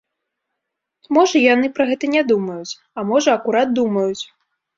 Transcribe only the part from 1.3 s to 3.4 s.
яны пра гэта не думаюць, а можа,